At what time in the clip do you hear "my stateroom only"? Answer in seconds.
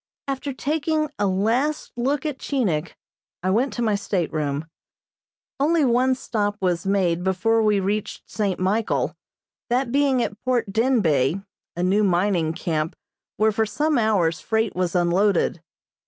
3.83-5.85